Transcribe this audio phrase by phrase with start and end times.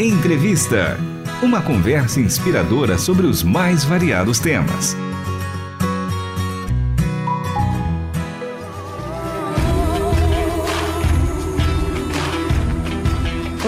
[0.00, 0.96] Entrevista.
[1.42, 4.94] Uma conversa inspiradora sobre os mais variados temas.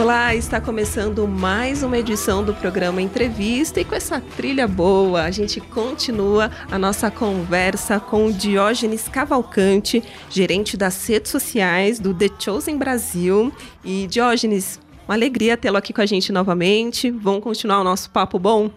[0.00, 5.32] Olá, está começando mais uma edição do programa Entrevista e com essa trilha boa a
[5.32, 10.00] gente continua a nossa conversa com o Diógenes Cavalcante,
[10.30, 13.52] gerente das redes sociais do The Chosen Brasil.
[13.84, 14.78] E Diógenes,
[15.10, 17.10] uma alegria tê-lo aqui com a gente novamente.
[17.10, 18.70] Vamos continuar o nosso papo bom?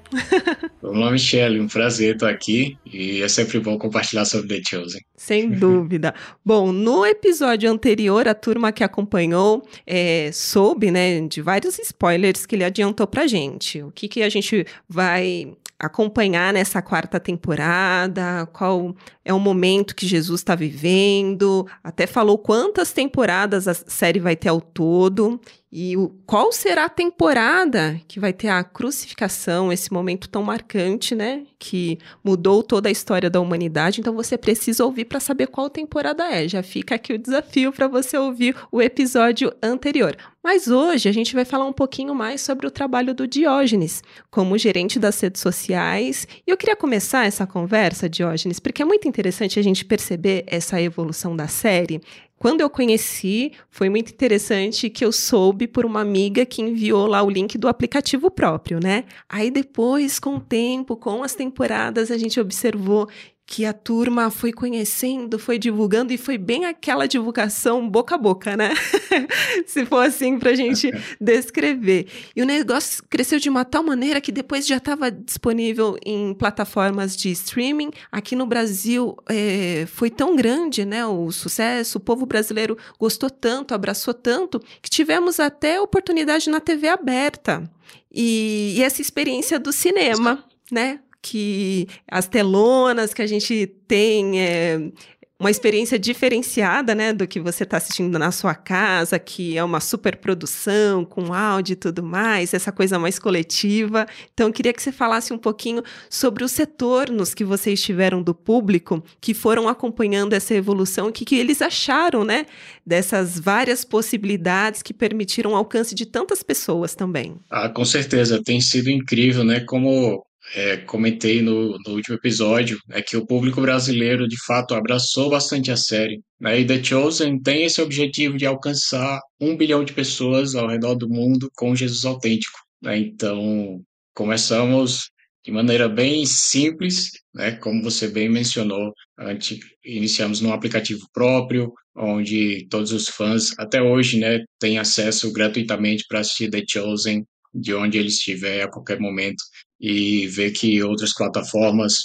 [0.81, 1.59] Vamos lá, Michelle.
[1.59, 5.01] Um prazer estar aqui e é sempre bom compartilhar sobre The Chosen.
[5.23, 6.13] Sem dúvida.
[6.43, 12.55] bom, no episódio anterior, a turma que acompanhou é, soube né, de vários spoilers que
[12.55, 13.81] ele adiantou pra gente.
[13.81, 20.07] O que, que a gente vai acompanhar nessa quarta temporada, qual é o momento que
[20.07, 25.39] Jesus está vivendo, até falou quantas temporadas a série vai ter ao todo
[25.75, 31.15] e o, qual será a temporada que vai ter a crucificação, esse momento tão marcante,
[31.15, 33.99] né, que mudou toda a história da humanidade.
[33.99, 36.47] Então você precisa ouvir para saber qual temporada é.
[36.47, 40.17] Já fica aqui o desafio para você ouvir o episódio anterior.
[40.43, 44.57] Mas hoje a gente vai falar um pouquinho mais sobre o trabalho do Diógenes como
[44.57, 46.27] gerente das redes sociais.
[46.47, 50.81] E eu queria começar essa conversa, Diógenes, porque é muito interessante a gente perceber essa
[50.81, 52.01] evolução da série.
[52.43, 57.23] Quando eu conheci, foi muito interessante que eu soube por uma amiga que enviou lá
[57.23, 59.05] o link do aplicativo próprio, né?
[59.29, 63.07] Aí depois, com o tempo, com as temporadas, a gente observou
[63.45, 68.55] que a turma foi conhecendo, foi divulgando e foi bem aquela divulgação boca a boca,
[68.55, 68.71] né?
[69.67, 72.07] Se for assim para a gente descrever.
[72.35, 77.15] E o negócio cresceu de uma tal maneira que depois já estava disponível em plataformas
[77.15, 77.91] de streaming.
[78.11, 81.05] Aqui no Brasil é, foi tão grande, né?
[81.05, 86.87] O sucesso, o povo brasileiro gostou tanto, abraçou tanto, que tivemos até oportunidade na TV
[86.87, 87.69] aberta.
[88.11, 90.99] E, e essa experiência do cinema, né?
[91.23, 94.91] Que as telonas que a gente tem é,
[95.39, 99.79] uma experiência diferenciada, né, do que você está assistindo na sua casa, que é uma
[99.79, 104.05] super produção com áudio e tudo mais, essa coisa mais coletiva.
[104.33, 108.33] Então, eu queria que você falasse um pouquinho sobre os retornos que vocês tiveram do
[108.33, 112.45] público, que foram acompanhando essa evolução, o que, que eles acharam, né,
[112.85, 117.35] dessas várias possibilidades que permitiram o alcance de tantas pessoas também.
[117.49, 123.01] Ah, com certeza, tem sido incrível, né, como é, comentei no, no, último episódio, é
[123.01, 126.21] que o público brasileiro de fato abraçou bastante a série.
[126.39, 126.59] Né?
[126.59, 131.09] E The Chosen tem esse objetivo de alcançar um bilhão de pessoas ao redor do
[131.09, 132.59] mundo com Jesus autêntico.
[132.81, 132.99] Né?
[132.99, 133.81] Então,
[134.13, 135.09] começamos
[135.43, 137.53] de maneira bem simples, né?
[137.53, 144.19] como você bem mencionou, antes, iniciamos num aplicativo próprio, onde todos os fãs, até hoje,
[144.19, 149.43] né, têm acesso gratuitamente para assistir The Chosen de onde ele estiver a qualquer momento
[149.83, 151.95] e ver que outras plataformas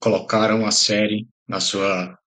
[0.00, 2.18] colocaram a série na sua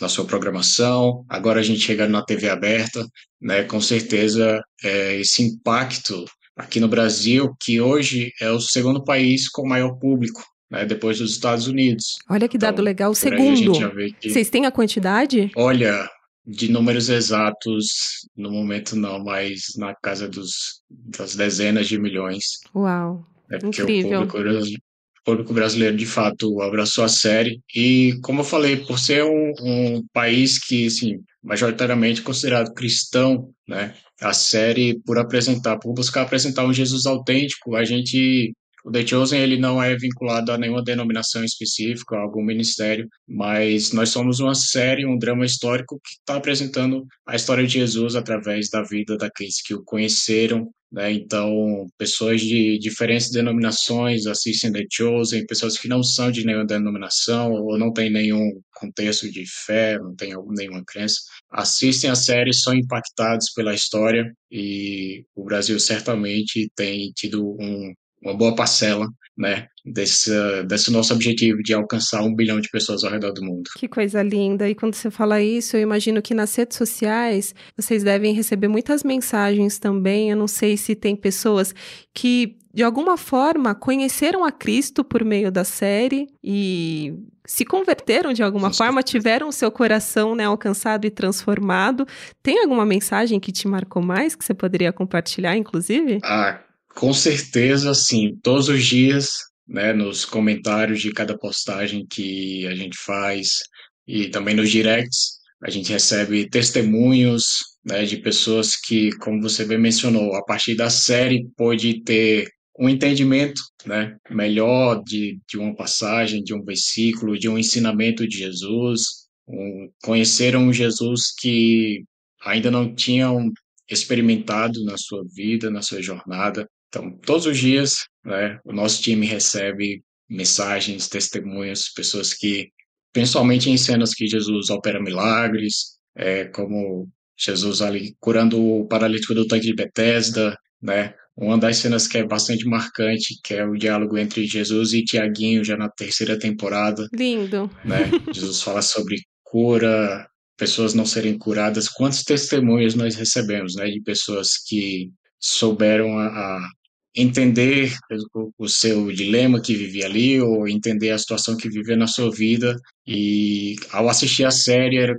[0.00, 1.24] na sua programação.
[1.28, 3.04] Agora a gente chega na TV aberta,
[3.40, 3.64] né?
[3.64, 6.24] Com certeza é, esse impacto
[6.56, 10.40] aqui no Brasil, que hoje é o segundo país com maior público,
[10.70, 12.14] né, depois dos Estados Unidos.
[12.30, 13.10] Olha que dado então, legal.
[13.10, 13.72] O segundo.
[14.20, 14.30] Que...
[14.30, 15.50] Vocês têm a quantidade?
[15.56, 16.08] Olha,
[16.46, 22.60] de números exatos, no momento não, mas na casa dos, das dezenas de milhões.
[22.74, 24.22] Uau, é incrível.
[24.22, 24.78] O público,
[25.20, 27.60] o público, brasileiro, de fato, abraçou a série.
[27.74, 33.94] E, como eu falei, por ser um, um país que, assim, majoritariamente considerado cristão, né,
[34.20, 38.52] a série, por apresentar, por buscar apresentar um Jesus autêntico, a gente
[38.86, 43.90] o The Chosen ele não é vinculado a nenhuma denominação específica, a algum ministério, mas
[43.90, 48.70] nós somos uma série, um drama histórico que está apresentando a história de Jesus através
[48.70, 51.12] da vida daqueles que o conheceram, né?
[51.12, 57.52] Então, pessoas de diferentes denominações assistem The Chosen, pessoas que não são de nenhuma denominação
[57.52, 61.20] ou não têm nenhum contexto de fé, não têm nenhuma crença,
[61.50, 67.92] assistem a série, são impactados pela história e o Brasil certamente tem tido um
[68.26, 69.06] uma boa parcela
[69.36, 70.30] né, desse,
[70.64, 73.70] desse nosso objetivo de alcançar um bilhão de pessoas ao redor do mundo.
[73.76, 74.68] Que coisa linda!
[74.68, 79.04] E quando você fala isso, eu imagino que nas redes sociais vocês devem receber muitas
[79.04, 80.30] mensagens também.
[80.30, 81.74] Eu não sei se tem pessoas
[82.14, 87.14] que, de alguma forma, conheceram a Cristo por meio da série e
[87.46, 92.06] se converteram de alguma forma, tiveram o seu coração né, alcançado e transformado.
[92.42, 96.18] Tem alguma mensagem que te marcou mais que você poderia compartilhar, inclusive?
[96.24, 96.58] Ah,
[96.96, 99.34] com certeza, sim, todos os dias,
[99.68, 103.58] né, nos comentários de cada postagem que a gente faz
[104.06, 109.78] e também nos directs, a gente recebe testemunhos, né, de pessoas que, como você bem
[109.78, 112.48] mencionou, a partir da série pôde ter
[112.78, 118.38] um entendimento né, melhor de, de uma passagem, de um versículo, de um ensinamento de
[118.38, 122.04] Jesus, um, conheceram um Jesus que
[122.42, 123.52] ainda não tinham
[123.88, 126.66] experimentado na sua vida, na sua jornada.
[126.88, 132.70] Então, todos os dias, né, o nosso time recebe mensagens, testemunhos, pessoas que,
[133.12, 139.46] principalmente em cenas que Jesus opera milagres, é, como Jesus ali curando o paralítico do
[139.46, 141.14] tanque de Bethesda, né?
[141.36, 145.62] Uma das cenas que é bastante marcante, que é o diálogo entre Jesus e Tiaguinho,
[145.62, 147.06] já na terceira temporada.
[147.12, 147.70] Lindo.
[147.84, 148.10] Né?
[148.32, 151.88] Jesus fala sobre cura, pessoas não serem curadas.
[151.88, 153.86] Quantos testemunhos nós recebemos, né?
[153.86, 155.10] De pessoas que
[155.40, 156.68] souberam a, a
[157.14, 157.92] entender
[158.34, 162.30] o, o, seu dilema que vivia ali, ou entender a situação que vivia na sua
[162.30, 162.76] vida.
[163.06, 165.16] E ao assistir a série, era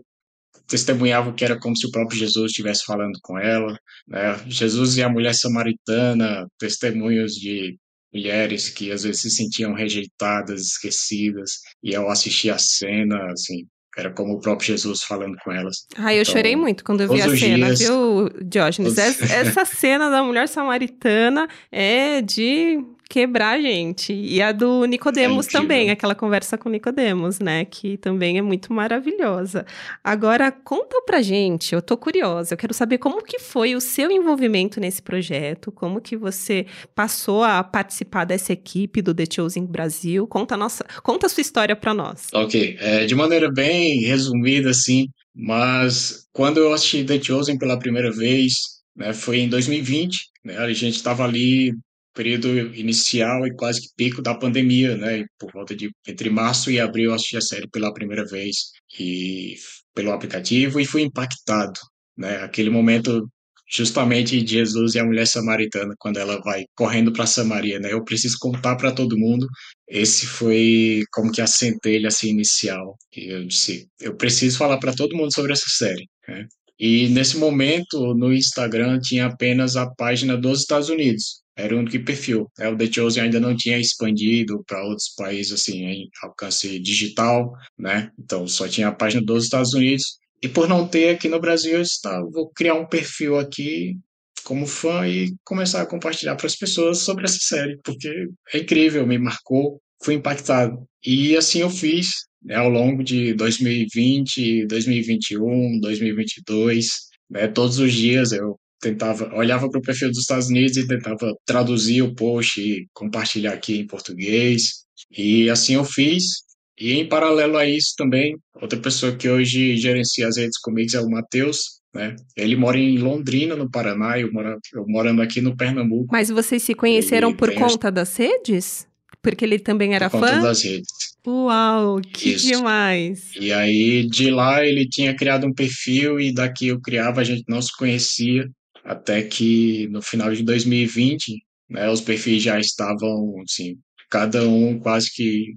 [0.67, 3.77] testemunhavam que era como se o próprio Jesus estivesse falando com ela.
[4.07, 4.37] Né?
[4.47, 7.77] Jesus e a mulher samaritana, testemunhos de
[8.13, 11.51] mulheres que às vezes se sentiam rejeitadas, esquecidas,
[11.83, 13.65] e ao assistir a cena, assim,
[13.97, 15.87] era como o próprio Jesus falando com elas.
[15.97, 18.93] Ah, eu então, chorei muito quando eu vi a cena, dias, viu, Diógenes?
[18.93, 19.31] Todos...
[19.31, 24.13] Essa cena da mulher samaritana é de quebrar a gente.
[24.13, 27.65] E a do Nicodemos também, aquela conversa com Nicodemos, né?
[27.65, 29.65] Que também é muito maravilhosa.
[30.03, 34.11] Agora, conta pra gente, eu tô curiosa, eu quero saber como que foi o seu
[34.11, 40.27] envolvimento nesse projeto, como que você passou a participar dessa equipe do The Chosen Brasil.
[40.27, 42.27] Conta a, nossa, conta a sua história para nós.
[42.33, 48.11] Ok, é, de maneira bem resumida, assim, mas quando eu assisti The Chosen pela primeira
[48.11, 48.53] vez,
[48.95, 51.71] né, foi em 2020, né, a gente estava ali
[52.17, 55.23] período inicial e quase que pico da pandemia, né?
[55.37, 59.55] Por volta de entre março e abril eu assisti a série pela primeira vez e
[59.93, 61.79] pelo aplicativo e fui impactado,
[62.17, 62.37] né?
[62.37, 63.29] Aquele momento
[63.69, 67.93] justamente de Jesus e a mulher samaritana quando ela vai correndo para Samaria, né?
[67.93, 69.45] Eu preciso contar para todo mundo.
[69.87, 72.97] Esse foi como que a centelha assim inicial.
[73.15, 76.47] E eu disse, eu preciso falar para todo mundo sobre essa série, né?
[76.79, 82.05] E nesse momento no Instagram tinha apenas a página dos Estados Unidos era o único
[82.05, 82.49] perfil.
[82.59, 87.51] É, o The Chosen ainda não tinha expandido para outros países assim em alcance digital,
[87.77, 88.11] né?
[88.17, 90.19] Então só tinha a página dos Estados Unidos.
[90.41, 93.97] E por não ter aqui no Brasil, eu está, vou criar um perfil aqui
[94.43, 99.05] como fã e começar a compartilhar para as pessoas sobre essa série, porque é incrível,
[99.05, 100.87] me marcou, fui impactado.
[101.03, 102.11] E assim eu fiz
[102.41, 107.07] né, ao longo de 2020, 2021, 2022.
[107.29, 111.33] Né, todos os dias eu tentava, olhava para o perfil dos Estados Unidos e tentava
[111.45, 114.85] traduzir o post e compartilhar aqui em português.
[115.15, 116.45] E assim eu fiz.
[116.79, 121.01] E em paralelo a isso também, outra pessoa que hoje gerencia as redes comigo é
[121.01, 122.15] o Matheus, né?
[122.35, 126.07] Ele mora em Londrina, no Paraná, eu, moro, eu morando aqui no Pernambuco.
[126.11, 128.87] Mas vocês se conheceram por conta das redes?
[129.23, 130.27] Porque ele também era por fã?
[130.27, 130.87] Por conta das redes.
[131.25, 132.45] Uau, que Isso.
[132.45, 133.31] demais!
[133.37, 137.43] E aí, de lá, ele tinha criado um perfil e daqui eu criava, a gente
[137.49, 138.47] não se conhecia
[138.87, 141.33] até que no final de 2020,
[141.69, 143.77] né, os perfis já estavam, assim,
[144.09, 145.55] cada um quase que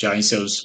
[0.00, 0.64] já em seus,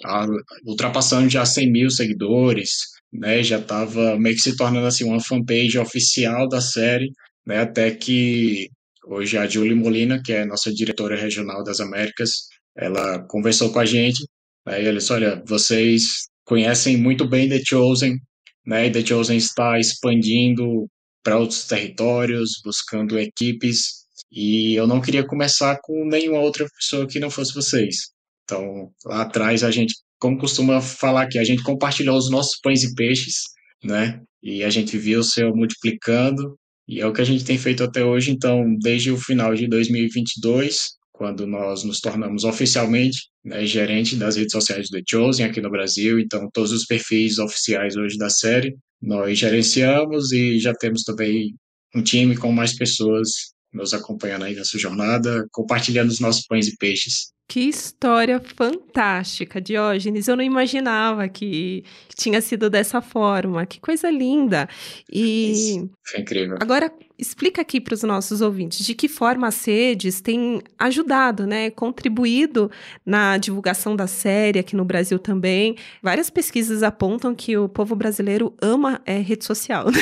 [0.66, 2.72] ultrapassando já 100 mil seguidores,
[3.12, 7.12] né, já estava meio que se tornando, assim, uma fanpage oficial da série,
[7.46, 8.70] né, até que
[9.08, 13.86] hoje a Julie Molina, que é nossa diretora regional das Américas, ela conversou com a
[13.86, 14.26] gente,
[14.66, 18.18] né, e ela disse, olha, vocês conhecem muito bem The Chosen,
[18.66, 20.88] né, The Chosen está expandindo
[21.26, 27.20] para outros territórios, buscando equipes, e eu não queria começar com nenhuma outra pessoa que
[27.20, 28.12] não fosse vocês.
[28.44, 32.84] Então, lá atrás a gente, como costuma falar que a gente compartilhou os nossos pães
[32.84, 33.38] e peixes,
[33.84, 34.22] né?
[34.44, 36.56] E a gente viu o seu multiplicando,
[36.88, 38.30] e é o que a gente tem feito até hoje.
[38.30, 44.52] Então, desde o final de 2022, quando nós nos tornamos oficialmente né, gerente das redes
[44.52, 46.20] sociais do The Chosen aqui no Brasil.
[46.20, 51.56] Então, todos os perfis oficiais hoje da série nós gerenciamos e já temos também
[51.94, 56.78] um time com mais pessoas nos acompanhando aí nessa jornada, compartilhando os nossos pães e
[56.78, 57.32] peixes.
[57.48, 60.28] Que história fantástica, Diógenes.
[60.28, 61.84] Eu não imaginava que
[62.16, 63.66] tinha sido dessa forma.
[63.68, 64.68] Que coisa linda.
[65.12, 66.58] E Isso, foi incrível.
[66.60, 71.70] Agora explica aqui para os nossos ouvintes de que forma as redes têm ajudado, né,
[71.70, 72.70] contribuído
[73.06, 75.78] na divulgação da série aqui no Brasil também.
[76.02, 79.86] Várias pesquisas apontam que o povo brasileiro ama é, rede social.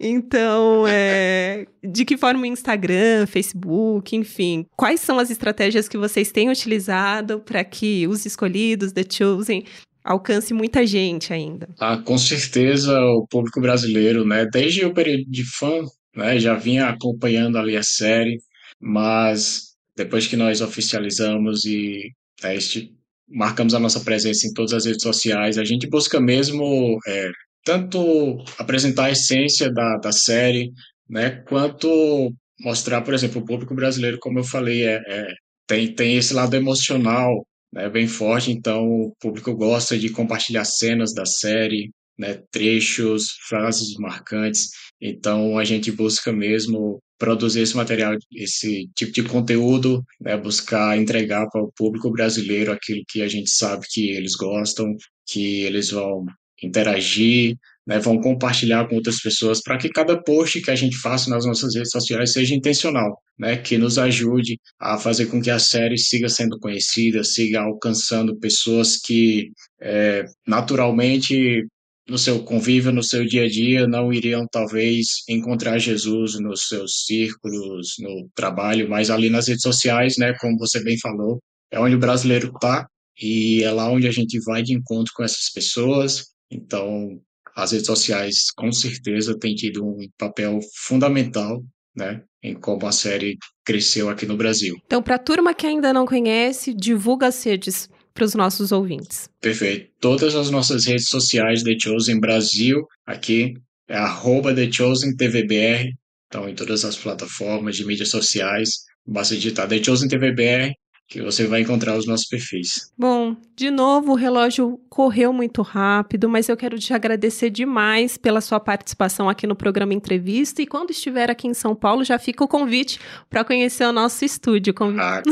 [0.00, 6.27] Então, é, de que forma o Instagram, Facebook, enfim, quais são as estratégias que vocês
[6.30, 9.64] têm utilizado para que os escolhidos, The Chosen,
[10.04, 11.68] alcance muita gente ainda.
[11.78, 15.82] Ah, com certeza o público brasileiro, né, desde o período de fã,
[16.16, 18.38] né, já vinha acompanhando ali a série,
[18.80, 22.10] mas depois que nós oficializamos e
[22.42, 22.92] né, este,
[23.28, 27.30] marcamos a nossa presença em todas as redes sociais, a gente busca mesmo é,
[27.64, 30.72] tanto apresentar a essência da, da série,
[31.08, 35.34] né, quanto mostrar, por exemplo, o público brasileiro, como eu falei, é, é
[35.68, 41.12] tem, tem esse lado emocional né, bem forte, então o público gosta de compartilhar cenas
[41.12, 44.70] da série, né, trechos, frases marcantes,
[45.00, 51.46] então a gente busca mesmo produzir esse material, esse tipo de conteúdo, né, buscar entregar
[51.50, 54.96] para o público brasileiro aquilo que a gente sabe que eles gostam,
[55.26, 56.24] que eles vão
[56.62, 57.56] interagir,
[57.88, 61.46] né, vão compartilhar com outras pessoas para que cada post que a gente faça nas
[61.46, 65.96] nossas redes sociais seja intencional, né, que nos ajude a fazer com que a série
[65.96, 71.66] siga sendo conhecida, siga alcançando pessoas que é, naturalmente
[72.06, 77.06] no seu convívio, no seu dia a dia, não iriam talvez encontrar Jesus nos seus
[77.06, 81.38] círculos, no trabalho, mas ali nas redes sociais, né, como você bem falou,
[81.70, 82.86] é onde o brasileiro está
[83.18, 86.26] e é lá onde a gente vai de encontro com essas pessoas.
[86.50, 87.20] Então,
[87.58, 91.60] as redes sociais com certeza têm tido um papel fundamental,
[91.94, 94.76] né, em como a série cresceu aqui no Brasil.
[94.86, 99.28] Então, para a turma que ainda não conhece, divulga as redes para os nossos ouvintes.
[99.40, 99.90] Perfeito.
[100.00, 103.54] Todas as nossas redes sociais The Chosen Brasil, aqui
[103.88, 105.92] é arroba The Chosen TVBR,
[106.28, 108.70] então em todas as plataformas de mídias sociais,
[109.04, 110.72] basta digitar The Chosen TVBR
[111.08, 112.92] que você vai encontrar os nossos perfis.
[112.96, 118.42] Bom, de novo, o relógio correu muito rápido, mas eu quero te agradecer demais pela
[118.42, 120.60] sua participação aqui no programa Entrevista.
[120.60, 123.00] E quando estiver aqui em São Paulo, já fica o convite
[123.30, 124.74] para conhecer o nosso estúdio.
[124.98, 125.22] Ah,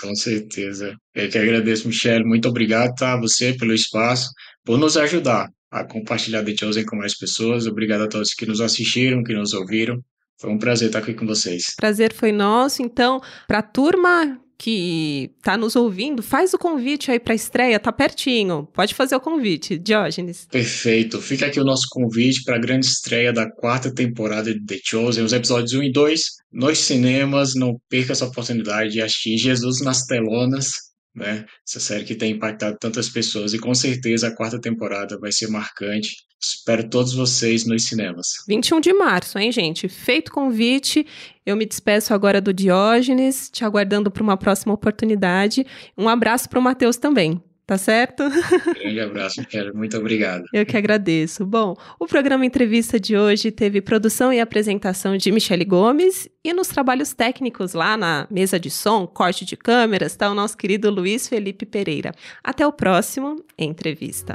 [0.00, 0.96] com certeza.
[1.14, 2.24] Eu que agradeço, Michelle.
[2.24, 3.14] Muito obrigado, tá?
[3.20, 4.30] Você pelo espaço,
[4.64, 7.66] por nos ajudar a compartilhar The Chosen com mais pessoas.
[7.66, 10.00] Obrigado a todos que nos assistiram, que nos ouviram.
[10.40, 11.74] Foi um prazer estar aqui com vocês.
[11.76, 12.80] Prazer foi nosso.
[12.80, 17.80] Então, para a turma que está nos ouvindo, faz o convite aí para a estreia,
[17.80, 18.68] tá pertinho.
[18.74, 20.46] Pode fazer o convite, Diógenes.
[20.50, 21.18] Perfeito.
[21.18, 25.24] Fica aqui o nosso convite para a grande estreia da quarta temporada de The Chosen,
[25.24, 27.54] os episódios 1 e 2 nos cinemas.
[27.54, 31.44] Não perca essa oportunidade de assistir Jesus nas telonas né?
[31.66, 35.48] Essa série que tem impactado tantas pessoas e com certeza a quarta temporada vai ser
[35.48, 36.10] marcante.
[36.40, 38.28] Espero todos vocês nos cinemas.
[38.48, 39.88] 21 de março, hein, gente?
[39.88, 41.06] Feito convite,
[41.44, 45.66] eu me despeço agora do Diógenes, te aguardando para uma próxima oportunidade.
[45.98, 47.42] Um abraço para o Matheus também.
[47.66, 48.24] Tá certo?
[48.80, 49.72] Grande abraço, Michele.
[49.72, 50.44] Muito obrigado.
[50.52, 51.46] Eu que agradeço.
[51.46, 56.66] Bom, o programa Entrevista de hoje teve produção e apresentação de Michele Gomes e nos
[56.66, 61.28] trabalhos técnicos lá na mesa de som, corte de câmeras, está o nosso querido Luiz
[61.28, 62.12] Felipe Pereira.
[62.42, 64.34] Até o próximo Entrevista.